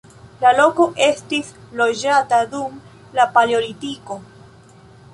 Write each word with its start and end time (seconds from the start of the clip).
La 0.45 0.53
loko 0.59 0.87
estis 1.07 1.51
loĝata 1.83 2.41
dum 2.57 2.83
la 3.21 3.31
paleolitiko. 3.39 4.23